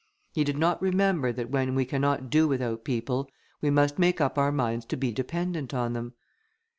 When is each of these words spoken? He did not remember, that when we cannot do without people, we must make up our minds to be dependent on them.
He 0.33 0.43
did 0.43 0.57
not 0.57 0.81
remember, 0.81 1.31
that 1.31 1.51
when 1.51 1.75
we 1.75 1.85
cannot 1.85 2.31
do 2.31 2.47
without 2.47 2.83
people, 2.83 3.29
we 3.61 3.69
must 3.69 3.99
make 3.99 4.19
up 4.19 4.35
our 4.35 4.51
minds 4.51 4.83
to 4.85 4.97
be 4.97 5.11
dependent 5.11 5.75
on 5.75 5.93
them. 5.93 6.13